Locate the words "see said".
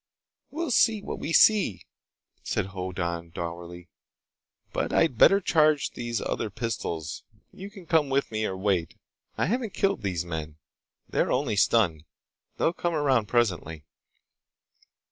1.31-2.69